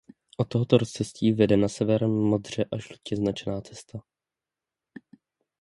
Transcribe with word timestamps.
Od 0.37 0.49
tohoto 0.49 0.77
rozcestí 0.77 1.31
vede 1.31 1.57
na 1.57 1.67
sever 1.67 2.07
modře 2.07 2.65
a 2.71 2.77
žlutě 2.77 3.15
značená 3.15 3.61
cesta. 3.61 3.99